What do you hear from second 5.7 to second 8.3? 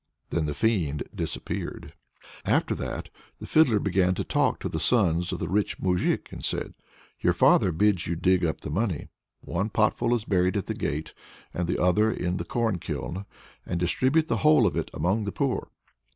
moujik, and said: "Your father bids you